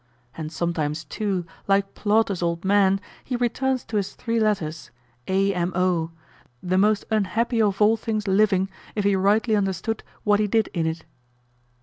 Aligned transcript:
And 0.35 0.51
sometimes 0.51 1.03
too, 1.05 1.45
like 1.67 1.93
Plautus' 1.93 2.41
old 2.41 2.65
man, 2.65 2.99
he 3.23 3.35
returns 3.35 3.85
to 3.85 3.97
his 3.97 4.15
three 4.15 4.39
letters, 4.39 4.89
A.M.O., 5.27 6.09
the 6.63 6.79
most 6.79 7.05
unhappy 7.11 7.61
of 7.61 7.79
all 7.83 7.97
things 7.97 8.27
living, 8.27 8.67
if 8.95 9.03
he 9.03 9.15
rightly 9.15 9.55
understood 9.55 10.01
what 10.23 10.39
he 10.39 10.47
did 10.47 10.69
in 10.73 10.87
it. 10.87 11.05